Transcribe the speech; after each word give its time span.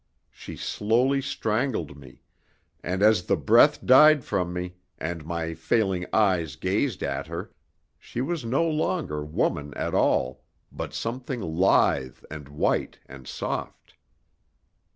She 0.31 0.55
slowly 0.57 1.21
strangled 1.21 1.95
me, 1.95 2.23
and 2.83 3.03
as 3.03 3.25
the 3.27 3.37
breath 3.37 3.85
died 3.85 4.23
from 4.23 4.51
me, 4.51 4.73
and 4.97 5.23
my 5.27 5.53
failing 5.53 6.07
eyes 6.11 6.55
gazed 6.55 7.03
at 7.03 7.27
her, 7.27 7.51
she 7.99 8.19
was 8.19 8.43
no 8.43 8.67
longer 8.67 9.23
woman 9.23 9.75
at 9.75 9.93
all, 9.93 10.43
but 10.71 10.95
something 10.95 11.39
lithe 11.39 12.17
and 12.31 12.49
white 12.49 12.97
and 13.05 13.27
soft. 13.27 13.93